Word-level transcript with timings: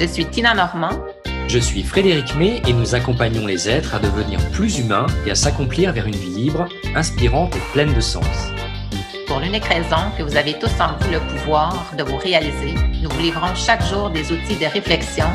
Je 0.00 0.06
suis 0.06 0.26
Tina 0.26 0.54
Normand. 0.54 0.98
Je 1.48 1.58
suis 1.58 1.82
Frédéric 1.82 2.34
May 2.34 2.60
et 2.66 2.72
nous 2.72 2.94
accompagnons 2.94 3.46
les 3.46 3.68
êtres 3.68 3.94
à 3.94 3.98
devenir 3.98 4.40
plus 4.50 4.78
humains 4.78 5.06
et 5.26 5.30
à 5.30 5.34
s'accomplir 5.34 5.92
vers 5.92 6.06
une 6.06 6.14
vie 6.14 6.30
libre, 6.30 6.66
inspirante 6.94 7.54
et 7.54 7.60
pleine 7.72 7.92
de 7.92 8.00
sens. 8.00 8.50
Pour 9.26 9.38
l'unique 9.38 9.64
raison 9.64 10.10
que 10.18 10.22
vous 10.22 10.36
avez 10.36 10.58
tous 10.58 10.72
en 10.80 10.96
vous 10.98 11.10
le 11.12 11.20
pouvoir 11.20 11.92
de 11.96 12.02
vous 12.02 12.16
réaliser, 12.16 12.74
nous 13.02 13.08
vous 13.10 13.20
livrons 13.20 13.54
chaque 13.54 13.84
jour 13.86 14.10
des 14.10 14.32
outils 14.32 14.56
de 14.56 14.66
réflexion 14.66 15.26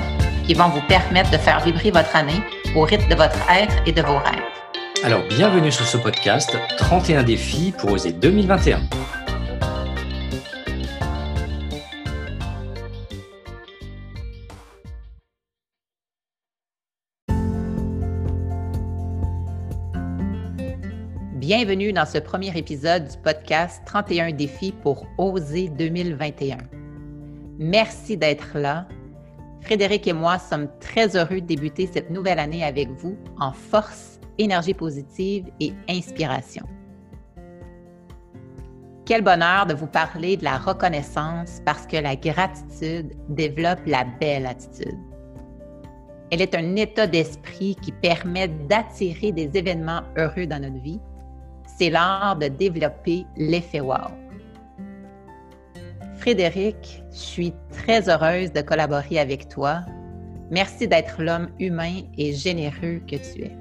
qui 0.46 0.54
vont 0.54 0.70
vous 0.70 0.82
permettre 0.88 1.32
de 1.32 1.38
faire 1.38 1.60
vibrer 1.62 1.92
votre 1.92 2.16
année 2.16 2.42
au 2.76 2.82
rythme 2.82 3.10
de 3.10 3.16
votre 3.16 3.40
être 3.50 3.76
et 3.86 3.92
de 3.92 4.02
vos 4.02 4.18
rêves. 4.18 4.44
Alors 5.04 5.24
bienvenue 5.30 5.72
sur 5.72 5.86
ce 5.86 5.98
podcast 5.98 6.58
31 6.78 7.24
défis 7.24 7.74
pour 7.78 7.92
oser 7.92 8.12
2021. 8.12 8.82
Bienvenue 21.48 21.94
dans 21.94 22.06
ce 22.06 22.18
premier 22.18 22.52
épisode 22.58 23.08
du 23.08 23.18
podcast 23.20 23.82
31 23.86 24.34
défis 24.34 24.74
pour 24.74 25.08
oser 25.18 25.70
2021. 25.70 26.58
Merci 27.58 28.18
d'être 28.18 28.58
là. 28.60 28.86
Frédéric 29.62 30.08
et 30.08 30.12
moi 30.12 30.40
sommes 30.40 30.68
très 30.82 31.16
heureux 31.16 31.40
de 31.40 31.46
débuter 31.46 31.88
cette 31.88 32.10
nouvelle 32.10 32.40
année 32.40 32.66
avec 32.66 32.90
vous 32.90 33.18
en 33.40 33.54
force, 33.54 34.20
énergie 34.38 34.74
positive 34.74 35.46
et 35.62 35.72
inspiration. 35.88 36.66
Quel 39.06 39.22
bonheur 39.22 39.68
de 39.68 39.74
vous 39.74 39.88
parler 39.88 40.36
de 40.36 40.44
la 40.44 40.58
reconnaissance 40.58 41.62
parce 41.64 41.88
que 41.88 41.96
la 41.96 42.18
gratitude 42.18 43.14
développe 43.30 43.86
la 43.86 44.04
belle 44.04 44.48
attitude. 44.48 45.00
Elle 46.30 46.42
est 46.42 46.56
un 46.56 46.76
état 46.76 47.08
d'esprit 47.08 47.78
qui 47.82 47.94
permet 47.94 48.50
d'attirer 48.50 49.32
des 49.32 49.50
événements 49.54 50.02
heureux 50.18 50.46
dans 50.46 50.62
notre 50.62 50.84
vie 50.84 51.00
c'est 51.78 51.90
l'art 51.90 52.36
de 52.38 52.48
développer 52.48 53.26
l'effet 53.36 53.80
wow. 53.80 54.10
Frédéric, 56.18 57.04
je 57.12 57.18
suis 57.18 57.54
très 57.72 58.10
heureuse 58.10 58.52
de 58.52 58.62
collaborer 58.62 59.20
avec 59.20 59.48
toi. 59.50 59.82
Merci 60.50 60.88
d'être 60.88 61.22
l'homme 61.22 61.50
humain 61.60 62.02
et 62.18 62.34
généreux 62.34 63.02
que 63.08 63.16
tu 63.16 63.44
es. 63.44 63.56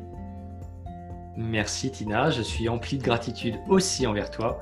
Merci 1.37 1.91
Tina, 1.91 2.31
je 2.31 2.41
suis 2.41 2.69
empli 2.69 2.97
de 2.97 3.03
gratitude 3.03 3.57
aussi 3.69 4.07
envers 4.07 4.31
toi 4.31 4.59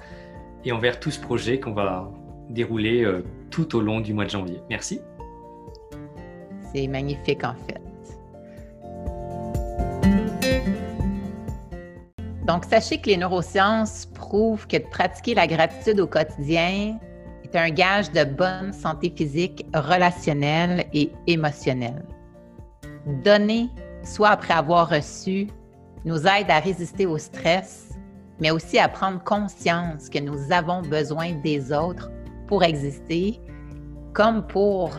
et 0.65 0.73
envers 0.73 0.99
tout 0.99 1.13
ce 1.13 1.21
projet 1.21 1.61
qu'on 1.61 1.73
va 1.73 2.11
dérouler 2.51 3.05
euh, 3.05 3.25
tout 3.51 3.77
au 3.77 3.81
long 3.81 4.01
du 4.01 4.13
mois 4.13 4.25
de 4.25 4.31
janvier. 4.31 4.61
Merci. 4.69 5.01
C'est 6.75 6.89
magnifique 6.89 7.45
en 7.45 7.55
fait. 7.67 7.84
Donc, 12.45 12.67
sachez 12.67 12.99
que 12.99 13.09
les 13.09 13.17
neurosciences 13.17 14.07
prouvent 14.07 14.67
que 14.67 14.77
de 14.77 14.87
pratiquer 14.91 15.35
la 15.35 15.47
gratitude 15.47 15.99
au 16.01 16.07
quotidien 16.07 16.99
est 17.43 17.57
un 17.57 17.71
gage 17.71 18.13
de 18.13 18.25
bonne 18.25 18.73
santé 18.73 19.13
physique, 19.15 19.65
relationnelle 19.75 20.85
et 20.93 21.11
émotionnelle. 21.27 22.05
Donner, 23.25 23.71
soit 24.03 24.31
après 24.31 24.55
avoir 24.55 24.91
reçu, 24.91 25.49
nous 26.05 26.27
aide 26.27 26.51
à 26.51 26.59
résister 26.59 27.07
au 27.07 27.17
stress, 27.17 27.91
mais 28.41 28.51
aussi 28.51 28.79
à 28.79 28.89
prendre 28.89 29.23
conscience 29.25 30.11
que 30.11 30.19
nous 30.19 30.53
avons 30.53 30.83
besoin 30.83 31.33
des 31.33 31.73
autres 31.73 32.11
pour 32.47 32.63
exister, 32.63 33.41
comme 34.13 34.47
pour 34.47 34.91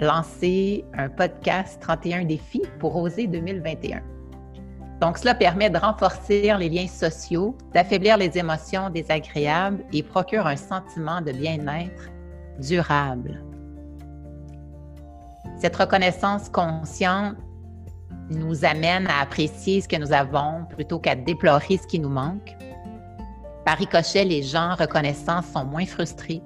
lancer 0.00 0.84
un 0.92 1.08
podcast 1.08 1.80
31 1.80 2.26
défis 2.26 2.62
pour 2.78 2.96
oser 2.96 3.26
2021. 3.26 4.02
Donc, 5.00 5.18
cela 5.18 5.34
permet 5.34 5.68
de 5.68 5.78
renforcer 5.78 6.54
les 6.58 6.68
liens 6.70 6.86
sociaux, 6.86 7.56
d'affaiblir 7.74 8.16
les 8.16 8.38
émotions 8.38 8.88
désagréables 8.88 9.84
et 9.92 10.02
procure 10.02 10.46
un 10.46 10.56
sentiment 10.56 11.20
de 11.20 11.32
bien-être 11.32 12.10
durable. 12.60 13.42
Cette 15.58 15.76
reconnaissance 15.76 16.48
consciente 16.48 17.36
nous 18.30 18.64
amène 18.64 19.06
à 19.06 19.20
apprécier 19.20 19.80
ce 19.80 19.88
que 19.88 19.96
nous 19.96 20.12
avons 20.12 20.64
plutôt 20.70 20.98
qu'à 20.98 21.14
déplorer 21.14 21.76
ce 21.76 21.86
qui 21.86 21.98
nous 21.98 22.08
manque. 22.08 22.56
Par 23.64 23.78
ricochet, 23.78 24.24
les 24.24 24.42
gens 24.42 24.74
reconnaissants 24.74 25.42
sont 25.42 25.64
moins 25.64 25.86
frustrés, 25.86 26.42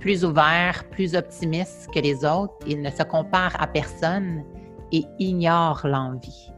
plus 0.00 0.24
ouverts, 0.24 0.84
plus 0.90 1.14
optimistes 1.14 1.88
que 1.92 2.00
les 2.00 2.24
autres. 2.24 2.54
Ils 2.66 2.80
ne 2.80 2.90
se 2.90 3.02
comparent 3.02 3.60
à 3.60 3.66
personne 3.66 4.44
et 4.92 5.04
ignorent 5.18 5.86
l'envie. 5.86 6.53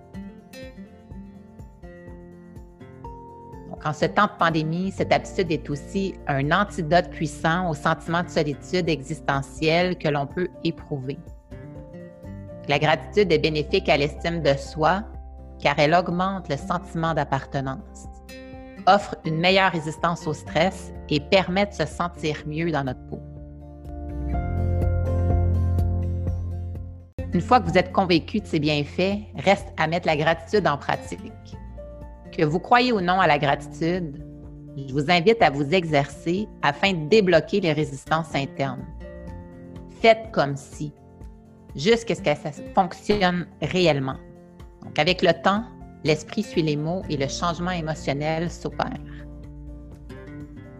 En 3.85 3.93
ce 3.93 4.07
temps 4.07 4.27
de 4.27 4.39
pandémie, 4.39 4.91
cette 4.91 5.13
habitude 5.13 5.53
est 5.53 5.71
aussi 5.71 6.15
un 6.27 6.51
antidote 6.51 7.11
puissant 7.11 7.71
au 7.71 7.75
sentiment 7.75 8.23
de 8.23 8.29
solitude 8.29 8.89
existentielle 8.89 9.97
que 9.99 10.09
l'on 10.09 10.27
peut 10.27 10.49
éprouver. 10.65 11.19
La 12.69 12.79
gratitude 12.79 13.31
est 13.31 13.39
bénéfique 13.39 13.89
à 13.89 13.97
l'estime 13.97 14.43
de 14.43 14.55
soi 14.55 15.05
car 15.61 15.79
elle 15.79 15.95
augmente 15.95 16.49
le 16.49 16.57
sentiment 16.57 17.15
d'appartenance, 17.15 18.09
offre 18.87 19.15
une 19.25 19.39
meilleure 19.39 19.73
résistance 19.73 20.27
au 20.27 20.35
stress 20.35 20.93
et 21.09 21.21
permet 21.21 21.67
de 21.67 21.73
se 21.73 21.87
sentir 21.87 22.43
mieux 22.47 22.71
dans 22.71 22.85
notre 22.85 23.05
peau. 23.07 23.21
Une 27.33 27.41
fois 27.41 27.61
que 27.61 27.69
vous 27.69 27.79
êtes 27.79 27.93
convaincu 27.93 28.41
de 28.41 28.47
ces 28.47 28.59
bienfaits, 28.59 29.19
reste 29.37 29.69
à 29.77 29.87
mettre 29.87 30.07
la 30.07 30.17
gratitude 30.17 30.67
en 30.67 30.79
pratique. 30.79 31.21
Que 32.37 32.45
vous 32.45 32.61
croyez 32.61 32.93
ou 32.93 33.01
non 33.01 33.19
à 33.19 33.27
la 33.27 33.39
gratitude, 33.39 34.23
je 34.77 34.93
vous 34.93 35.11
invite 35.11 35.41
à 35.41 35.49
vous 35.49 35.73
exercer 35.73 36.47
afin 36.61 36.93
de 36.93 37.09
débloquer 37.09 37.61
les 37.61 37.73
résistances 37.73 38.35
internes. 38.35 38.85
Faites 40.03 40.31
comme 40.33 40.55
si, 40.55 40.93
jusqu'à 41.75 42.15
ce 42.15 42.21
que 42.21 42.35
ça 42.35 42.53
fonctionne 42.75 43.47
réellement. 43.63 44.17
Donc, 44.83 44.99
avec 44.99 45.23
le 45.23 45.33
temps, 45.43 45.65
l'esprit 46.05 46.43
suit 46.43 46.63
les 46.63 46.77
mots 46.77 47.03
et 47.09 47.17
le 47.17 47.27
changement 47.27 47.71
émotionnel 47.71 48.51
s'opère. 48.51 49.01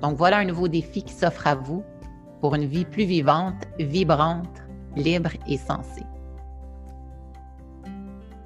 Donc, 0.03 0.19
voilà 0.19 0.39
un 0.39 0.45
nouveau 0.45 0.69
défi 0.69 1.03
qui 1.03 1.15
s'offre 1.15 1.47
à 1.47 1.55
vous 1.55 1.83
pour 2.43 2.55
une 2.55 2.67
vie 2.67 2.85
plus 2.85 3.07
vivante, 3.07 3.65
vibrante, 3.79 4.63
libre 4.95 5.31
et 5.49 5.57
sensée. 5.57 6.05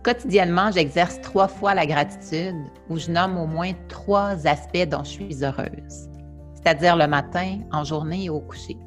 Quotidiennement, 0.02 0.70
j'exerce 0.70 1.20
trois 1.20 1.46
fois 1.46 1.74
la 1.74 1.84
gratitude 1.84 2.56
où 2.88 2.96
je 2.96 3.10
nomme 3.10 3.36
au 3.36 3.46
moins 3.46 3.72
trois 3.88 4.46
aspects 4.46 4.88
dont 4.88 5.04
je 5.04 5.10
suis 5.10 5.44
heureuse, 5.44 6.08
c'est-à-dire 6.54 6.96
le 6.96 7.06
matin, 7.06 7.58
en 7.70 7.84
journée 7.84 8.24
et 8.24 8.30
au 8.30 8.40
coucher. 8.40 8.78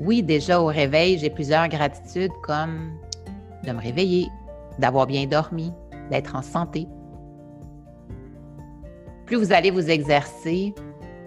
Oui, 0.00 0.24
déjà 0.24 0.60
au 0.60 0.66
réveil, 0.66 1.18
j'ai 1.18 1.30
plusieurs 1.30 1.68
gratitudes 1.68 2.32
comme 2.42 2.98
de 3.64 3.70
me 3.70 3.80
réveiller, 3.80 4.28
d'avoir 4.80 5.06
bien 5.06 5.26
dormi, 5.26 5.72
d'être 6.10 6.34
en 6.34 6.42
santé. 6.42 6.88
Plus 9.24 9.36
vous 9.36 9.52
allez 9.52 9.70
vous 9.70 9.88
exercer, 9.88 10.74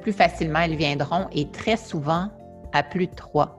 plus 0.02 0.12
facilement 0.12 0.60
elles 0.60 0.76
viendront 0.76 1.28
et 1.32 1.50
très 1.52 1.78
souvent 1.78 2.28
à 2.74 2.84
plus 2.84 3.08
de 3.08 3.16
trois. 3.16 3.58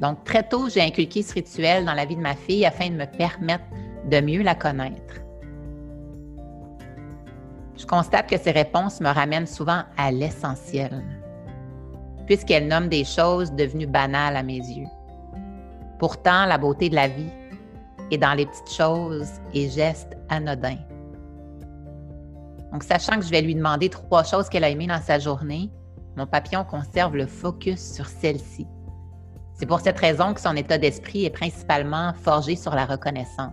Donc, 0.00 0.22
très 0.24 0.48
tôt, 0.48 0.68
j'ai 0.68 0.80
inculqué 0.80 1.22
ce 1.22 1.34
rituel 1.34 1.84
dans 1.84 1.94
la 1.94 2.04
vie 2.04 2.16
de 2.16 2.20
ma 2.20 2.34
fille 2.34 2.64
afin 2.64 2.88
de 2.88 2.94
me 2.94 3.06
permettre 3.06 3.64
de 4.08 4.20
mieux 4.20 4.42
la 4.42 4.54
connaître. 4.54 5.14
Je 7.76 7.86
constate 7.86 8.28
que 8.28 8.38
ces 8.38 8.50
réponses 8.50 9.00
me 9.00 9.08
ramènent 9.08 9.46
souvent 9.46 9.82
à 9.96 10.10
l'essentiel, 10.10 11.04
puisqu'elles 12.26 12.68
nomment 12.68 12.88
des 12.88 13.04
choses 13.04 13.52
devenues 13.52 13.86
banales 13.86 14.36
à 14.36 14.42
mes 14.42 14.58
yeux. 14.58 14.88
Pourtant, 15.98 16.46
la 16.46 16.58
beauté 16.58 16.90
de 16.90 16.94
la 16.94 17.08
vie 17.08 17.30
est 18.10 18.18
dans 18.18 18.34
les 18.34 18.46
petites 18.46 18.72
choses 18.72 19.30
et 19.52 19.68
gestes 19.68 20.16
anodins. 20.28 20.78
Donc, 22.72 22.82
sachant 22.82 23.16
que 23.16 23.24
je 23.24 23.30
vais 23.30 23.42
lui 23.42 23.54
demander 23.54 23.88
trois 23.88 24.22
choses 24.22 24.48
qu'elle 24.48 24.64
a 24.64 24.70
aimées 24.70 24.86
dans 24.86 25.00
sa 25.00 25.18
journée, 25.18 25.70
mon 26.16 26.26
papillon 26.26 26.64
conserve 26.64 27.16
le 27.16 27.26
focus 27.26 27.94
sur 27.94 28.06
celle-ci. 28.06 28.66
C'est 29.58 29.66
pour 29.66 29.80
cette 29.80 29.98
raison 29.98 30.34
que 30.34 30.40
son 30.40 30.54
état 30.54 30.78
d'esprit 30.78 31.24
est 31.24 31.30
principalement 31.30 32.12
forgé 32.14 32.54
sur 32.54 32.76
la 32.76 32.86
reconnaissance. 32.86 33.52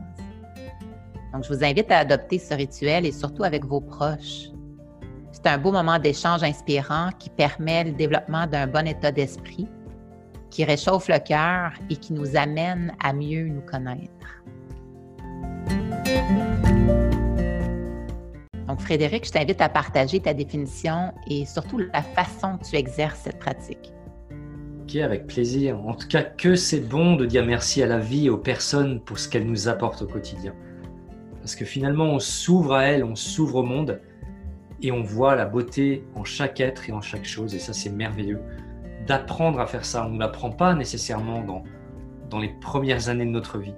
Donc, 1.33 1.43
je 1.43 1.51
vous 1.51 1.63
invite 1.63 1.91
à 1.91 1.97
adopter 1.97 2.37
ce 2.37 2.53
rituel 2.53 3.07
et 3.07 3.11
surtout 3.11 3.43
avec 3.43 3.65
vos 3.65 3.81
proches. 3.81 4.51
C'est 5.31 5.47
un 5.47 5.57
beau 5.57 5.71
moment 5.71 5.97
d'échange 5.97 6.43
inspirant 6.43 7.09
qui 7.17 7.31
permet 7.31 7.85
le 7.85 7.91
développement 7.91 8.45
d'un 8.45 8.67
bon 8.67 8.87
état 8.87 9.11
d'esprit, 9.11 9.67
qui 10.51 10.63
réchauffe 10.63 11.07
le 11.07 11.17
cœur 11.17 11.71
et 11.89 11.95
qui 11.95 12.13
nous 12.13 12.37
amène 12.37 12.93
à 13.03 13.11
mieux 13.11 13.47
nous 13.47 13.61
connaître. 13.61 14.11
Donc, 18.67 18.79
Frédéric, 18.79 19.25
je 19.25 19.31
t'invite 19.31 19.59
à 19.59 19.69
partager 19.69 20.19
ta 20.19 20.35
définition 20.35 21.11
et 21.27 21.47
surtout 21.47 21.79
la 21.79 22.03
façon 22.03 22.59
que 22.59 22.65
tu 22.65 22.75
exerces 22.75 23.21
cette 23.21 23.39
pratique. 23.39 23.91
Avec 25.03 25.27
plaisir. 25.27 25.77
En 25.85 25.93
tout 25.93 26.07
cas, 26.07 26.23
que 26.23 26.55
c'est 26.55 26.79
bon 26.79 27.15
de 27.15 27.25
dire 27.25 27.45
merci 27.45 27.83
à 27.83 27.85
la 27.85 27.99
vie 27.99 28.27
et 28.27 28.29
aux 28.29 28.37
personnes 28.37 29.01
pour 29.01 29.19
ce 29.19 29.27
qu'elles 29.27 29.45
nous 29.45 29.67
apportent 29.67 30.01
au 30.01 30.07
quotidien. 30.07 30.53
Parce 31.39 31.55
que 31.55 31.65
finalement, 31.65 32.05
on 32.05 32.19
s'ouvre 32.19 32.73
à 32.73 32.85
elles, 32.85 33.03
on 33.03 33.15
s'ouvre 33.15 33.57
au 33.57 33.63
monde 33.63 33.99
et 34.81 34.91
on 34.91 35.03
voit 35.03 35.35
la 35.35 35.45
beauté 35.45 36.03
en 36.15 36.23
chaque 36.23 36.61
être 36.61 36.89
et 36.89 36.93
en 36.93 37.01
chaque 37.01 37.25
chose. 37.25 37.53
Et 37.53 37.59
ça, 37.59 37.73
c'est 37.73 37.89
merveilleux. 37.89 38.39
D'apprendre 39.05 39.59
à 39.59 39.67
faire 39.67 39.83
ça. 39.83 40.05
On 40.07 40.11
ne 40.11 40.19
l'apprend 40.19 40.49
pas 40.49 40.73
nécessairement 40.73 41.41
dans, 41.43 41.63
dans 42.29 42.39
les 42.39 42.53
premières 42.61 43.09
années 43.09 43.25
de 43.25 43.31
notre 43.31 43.57
vie. 43.57 43.75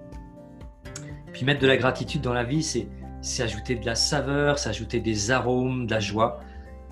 Puis 1.34 1.46
mettre 1.46 1.62
de 1.62 1.68
la 1.68 1.78
gratitude 1.78 2.22
dans 2.22 2.34
la 2.34 2.44
vie, 2.44 2.64
c'est 2.64 3.44
ajouter 3.44 3.76
de 3.76 3.86
la 3.86 3.96
saveur, 3.96 4.60
c'est 4.60 4.70
ajouter 4.70 5.00
des 5.00 5.32
arômes, 5.32 5.88
de 5.88 5.92
la 5.92 6.00
joie. 6.00 6.42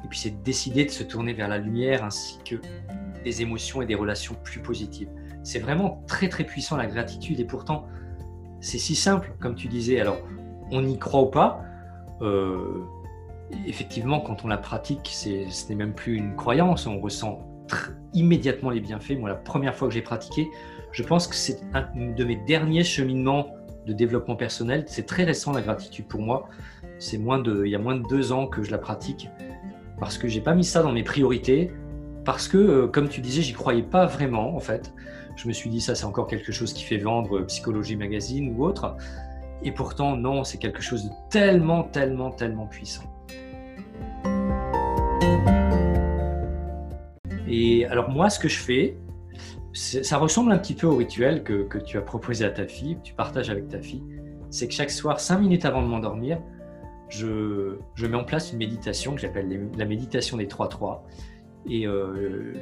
Et 0.03 0.07
puis 0.07 0.17
c'est 0.17 0.41
décider 0.41 0.85
de 0.85 0.91
se 0.91 1.03
tourner 1.03 1.33
vers 1.33 1.47
la 1.47 1.59
lumière 1.59 2.03
ainsi 2.03 2.39
que 2.43 2.55
des 3.25 3.41
émotions 3.41 3.81
et 3.81 3.85
des 3.85 3.95
relations 3.95 4.35
plus 4.43 4.61
positives. 4.61 5.09
C'est 5.43 5.59
vraiment 5.59 6.01
très 6.07 6.29
très 6.29 6.45
puissant 6.45 6.77
la 6.77 6.85
gratitude 6.85 7.39
et 7.41 7.45
pourtant 7.45 7.87
c'est 8.61 8.77
si 8.77 8.95
simple 8.95 9.33
comme 9.39 9.55
tu 9.55 9.67
disais. 9.67 9.99
Alors 9.99 10.17
on 10.71 10.87
y 10.87 10.97
croit 10.97 11.21
ou 11.21 11.29
pas, 11.29 11.61
euh, 12.21 12.83
effectivement 13.67 14.21
quand 14.21 14.45
on 14.45 14.47
la 14.47 14.57
pratique, 14.57 15.09
ce 15.11 15.69
n'est 15.69 15.75
même 15.75 15.93
plus 15.93 16.15
une 16.15 16.35
croyance, 16.35 16.87
on 16.87 16.99
ressent 16.99 17.39
immédiatement 18.13 18.69
les 18.69 18.79
bienfaits. 18.79 19.19
Moi 19.19 19.29
la 19.29 19.35
première 19.35 19.75
fois 19.75 19.87
que 19.89 19.93
j'ai 19.93 20.01
pratiqué, 20.01 20.47
je 20.91 21.03
pense 21.03 21.27
que 21.27 21.35
c'est 21.35 21.59
un 21.73 21.87
de 22.15 22.23
mes 22.23 22.37
derniers 22.37 22.83
cheminements 22.83 23.47
de 23.85 23.93
développement 23.93 24.35
personnel. 24.35 24.85
C'est 24.87 25.05
très 25.05 25.25
récent 25.25 25.51
la 25.51 25.61
gratitude 25.61 26.05
pour 26.07 26.21
moi. 26.21 26.47
C'est 26.97 27.17
moins 27.17 27.39
de, 27.39 27.65
il 27.65 27.71
y 27.71 27.75
a 27.75 27.79
moins 27.79 27.95
de 27.95 28.07
deux 28.07 28.31
ans 28.31 28.47
que 28.47 28.63
je 28.63 28.71
la 28.71 28.77
pratique 28.77 29.29
parce 29.99 30.17
que 30.17 30.27
j'ai 30.27 30.41
pas 30.41 30.53
mis 30.53 30.63
ça 30.63 30.81
dans 30.81 30.91
mes 30.91 31.03
priorités, 31.03 31.71
parce 32.25 32.47
que, 32.47 32.57
euh, 32.57 32.87
comme 32.87 33.07
tu 33.07 33.21
disais, 33.21 33.43
j'y 33.43 33.53
croyais 33.53 33.83
pas 33.83 34.07
vraiment 34.07 34.55
en 34.55 34.59
fait. 34.59 34.93
Je 35.35 35.47
me 35.47 35.53
suis 35.53 35.69
dit 35.69 35.79
ça 35.79 35.95
c'est 35.95 36.05
encore 36.05 36.27
quelque 36.27 36.51
chose 36.51 36.73
qui 36.73 36.83
fait 36.83 36.97
vendre 36.97 37.37
euh, 37.37 37.45
Psychologie 37.45 37.95
Magazine 37.95 38.53
ou 38.55 38.65
autre. 38.65 38.97
Et 39.63 39.71
pourtant 39.71 40.17
non, 40.17 40.43
c'est 40.43 40.57
quelque 40.57 40.81
chose 40.81 41.05
de 41.05 41.11
tellement, 41.29 41.83
tellement, 41.83 42.31
tellement 42.31 42.65
puissant. 42.65 43.03
Et 47.47 47.85
alors 47.85 48.09
moi, 48.09 48.29
ce 48.29 48.39
que 48.39 48.49
je 48.49 48.59
fais, 48.59 48.97
ça 49.73 50.17
ressemble 50.17 50.51
un 50.51 50.57
petit 50.57 50.73
peu 50.73 50.87
au 50.87 50.95
rituel 50.95 51.43
que, 51.43 51.63
que, 51.63 51.77
tu 51.77 51.97
as 51.97 52.01
proposé 52.01 52.43
à 52.43 52.49
ta 52.49 52.65
fille, 52.65 52.95
que 52.95 53.01
tu 53.01 53.13
partages 53.13 53.49
avec 53.49 53.69
ta 53.69 53.79
fille. 53.79 54.03
C'est 54.49 54.67
que 54.67 54.73
chaque 54.73 54.89
soir, 54.89 55.19
cinq 55.19 55.39
minutes 55.39 55.65
avant 55.65 55.81
de 55.81 55.87
m'endormir, 55.87 56.39
je, 57.09 57.77
je, 57.93 58.07
mets 58.07 58.17
en 58.17 58.23
place 58.23 58.51
une 58.51 58.57
méditation 58.57 59.13
que 59.13 59.21
j'appelle 59.21 59.69
la 59.77 59.85
méditation 59.85 60.37
des 60.37 60.47
3-3. 60.47 61.01
Et 61.69 61.87
euh, 61.87 62.53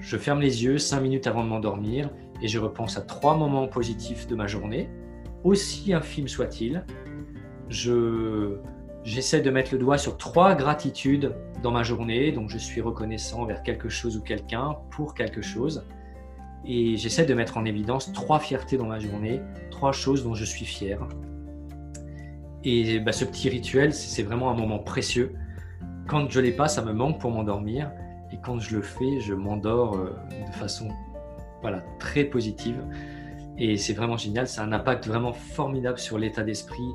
je 0.00 0.16
ferme 0.16 0.40
les 0.40 0.64
yeux 0.64 0.78
cinq 0.78 1.00
minutes 1.00 1.26
avant 1.26 1.42
de 1.42 1.48
m'endormir 1.48 2.10
et 2.42 2.48
je 2.48 2.58
repense 2.58 2.96
à 2.96 3.00
trois 3.00 3.36
moments 3.36 3.66
positifs 3.66 4.26
de 4.26 4.34
ma 4.34 4.46
journée, 4.46 4.88
aussi 5.44 5.92
infimes 5.92 6.28
soient-ils. 6.28 6.84
Je, 7.68 8.58
j'essaie 9.04 9.40
de 9.40 9.50
mettre 9.50 9.72
le 9.72 9.78
doigt 9.78 9.98
sur 9.98 10.16
trois 10.16 10.54
gratitudes 10.54 11.34
dans 11.62 11.70
ma 11.70 11.82
journée, 11.82 12.32
donc 12.32 12.50
je 12.50 12.58
suis 12.58 12.80
reconnaissant 12.80 13.44
vers 13.46 13.62
quelque 13.62 13.88
chose 13.88 14.16
ou 14.16 14.22
quelqu'un 14.22 14.76
pour 14.90 15.14
quelque 15.14 15.42
chose. 15.42 15.84
Et 16.64 16.96
j'essaie 16.96 17.24
de 17.24 17.34
mettre 17.34 17.56
en 17.56 17.64
évidence 17.64 18.12
trois 18.12 18.40
fiertés 18.40 18.76
dans 18.76 18.86
ma 18.86 18.98
journée, 18.98 19.40
trois 19.70 19.92
choses 19.92 20.24
dont 20.24 20.34
je 20.34 20.44
suis 20.44 20.64
fier. 20.64 20.98
Et 22.64 22.98
bah, 22.98 23.12
ce 23.12 23.24
petit 23.24 23.48
rituel, 23.48 23.92
c'est 23.94 24.24
vraiment 24.24 24.50
un 24.50 24.54
moment 24.54 24.80
précieux. 24.80 25.34
Quand 26.08 26.28
je 26.28 26.40
l'ai 26.40 26.52
pas, 26.52 26.66
ça 26.66 26.82
me 26.82 26.92
manque 26.92 27.20
pour 27.20 27.30
m'endormir. 27.30 27.92
Et 28.32 28.38
quand 28.38 28.58
je 28.58 28.76
le 28.76 28.82
fais, 28.82 29.20
je 29.20 29.34
m'endors 29.34 29.96
euh, 29.96 30.16
de 30.48 30.54
façon 30.54 30.88
voilà, 31.62 31.82
très 31.98 32.24
positive. 32.24 32.82
Et 33.58 33.76
c'est 33.76 33.94
vraiment 33.94 34.16
génial. 34.16 34.48
C'est 34.48 34.60
un 34.60 34.72
impact 34.72 35.06
vraiment 35.06 35.32
formidable 35.32 35.98
sur 35.98 36.18
l'état 36.18 36.42
d'esprit 36.42 36.92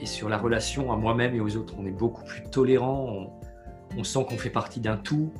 et 0.00 0.06
sur 0.06 0.28
la 0.28 0.38
relation 0.38 0.92
à 0.92 0.96
moi-même 0.96 1.34
et 1.34 1.40
aux 1.40 1.56
autres. 1.56 1.74
On 1.78 1.86
est 1.86 1.92
beaucoup 1.92 2.24
plus 2.24 2.42
tolérant. 2.44 3.30
On, 3.96 4.04
sent 4.04 4.24
qu'on 4.28 4.38
fait 4.38 4.50
partie 4.50 4.80
d'un 4.80 4.96
tout. 4.96 5.32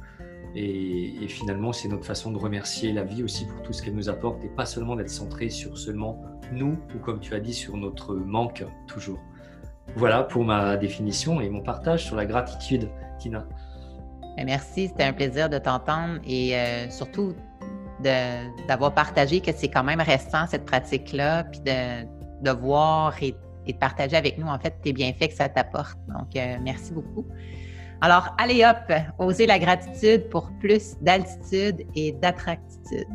Et, 0.55 1.27
finalement, 1.29 1.73
c'est 1.73 1.89
notre 1.89 2.05
façon 2.05 2.31
de 2.31 2.37
remercier 2.37 2.93
la 2.93 3.05
vie 3.05 3.23
aussi 3.23 3.47
pour 3.47 3.63
tout 3.63 3.73
ce 3.73 3.83
qu'elle 3.83 3.95
nous 3.95 4.11
apporte 4.11 4.45
et 4.45 4.49
pas 4.49 4.67
seulement 4.67 4.97
d'être 4.97 5.09
centré 5.09 5.49
sur 5.49 5.79
seulement 5.79 6.23
nous 6.53 6.77
ou 6.95 6.99
comme 6.99 7.21
tu 7.21 7.33
as 7.35 7.41
dit 7.41 7.55
sur 7.55 7.77
notre 7.79 8.15
manque 8.15 8.65
toujours. 8.87 9.19
Voilà 9.97 10.23
pour 10.23 10.45
ma 10.45 10.77
définition 10.77 11.41
et 11.41 11.49
mon 11.49 11.63
partage 11.63 12.05
sur 12.05 12.17
la 12.17 12.27
gratitude, 12.27 12.91
Tina. 13.19 13.47
Ben, 14.37 14.47
merci, 14.47 14.89
c'était 14.89 15.05
un 15.05 15.13
plaisir 15.13 15.49
de 15.51 15.59
t'entendre 15.59 16.21
et 16.27 16.57
euh, 16.57 16.91
surtout 16.91 17.35
d'avoir 18.67 18.93
partagé 18.95 19.41
que 19.41 19.53
c'est 19.55 19.69
quand 19.69 19.85
même 19.85 20.01
récent 20.01 20.47
cette 20.49 20.65
pratique-là, 20.65 21.45
puis 21.45 21.61
de, 21.61 22.05
de 22.43 22.51
voir 22.51 23.15
et, 23.23 23.37
de 23.67 23.73
partager 23.75 24.17
avec 24.17 24.39
nous 24.39 24.49
en 24.49 24.59
fait 24.59 24.75
tes 24.83 24.93
bienfaits 24.93 25.29
que 25.29 25.35
ça 25.35 25.49
t'apporte. 25.49 25.97
Donc, 26.09 26.35
euh, 26.35 26.57
merci 26.63 26.93
beaucoup. 26.93 27.25
Alors, 28.01 28.35
allez 28.39 28.65
hop, 28.65 28.93
osez 29.19 29.47
la 29.47 29.61
gratitude 29.61 30.29
pour 30.29 30.51
plus 30.59 30.97
d'altitude 31.01 31.87
et 31.95 32.11
d'attractitude. 32.11 33.07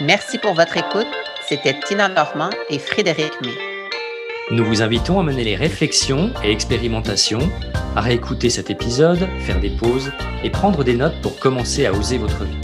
Merci 0.00 0.38
pour 0.38 0.54
votre 0.54 0.76
écoute. 0.76 1.06
C'était 1.46 1.78
Tina 1.78 2.08
Normand 2.08 2.50
et 2.70 2.78
Frédéric 2.78 3.32
May. 3.42 3.52
Nous 4.50 4.64
vous 4.64 4.82
invitons 4.82 5.20
à 5.20 5.22
mener 5.22 5.44
les 5.44 5.56
réflexions 5.56 6.30
et 6.42 6.50
expérimentations, 6.50 7.50
à 7.94 8.00
réécouter 8.00 8.48
cet 8.48 8.70
épisode, 8.70 9.28
faire 9.40 9.60
des 9.60 9.70
pauses 9.70 10.10
et 10.42 10.50
prendre 10.50 10.84
des 10.84 10.94
notes 10.94 11.20
pour 11.20 11.38
commencer 11.38 11.84
à 11.84 11.92
oser 11.92 12.16
votre 12.16 12.44
vie. 12.44 12.56